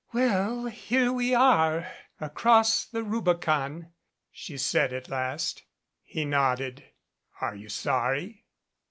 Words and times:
"Well, 0.13 0.65
here 0.65 1.13
we 1.13 1.35
are 1.35 1.85
across 2.19 2.85
the 2.85 3.03
Rubicon," 3.03 3.93
she 4.31 4.57
said 4.57 4.93
at 4.93 5.09
last. 5.09 5.61
He 6.01 6.25
nodded. 6.25 6.85
"Are 7.39 7.53
you 7.55 7.69
sorry?" 7.69 8.47